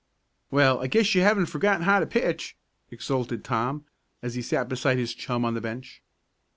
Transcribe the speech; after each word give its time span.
"Well, 0.49 0.81
I 0.81 0.87
guess 0.87 1.13
you 1.13 1.21
haven't 1.21 1.45
forgotten 1.45 1.83
how 1.83 1.99
to 1.99 2.07
pitch," 2.07 2.57
exulted 2.89 3.43
Tom, 3.43 3.85
as 4.23 4.33
he 4.33 4.41
sat 4.41 4.67
beside 4.67 4.97
his 4.97 5.13
chum 5.13 5.45
on 5.45 5.53
the 5.53 5.61
bench. 5.61 6.01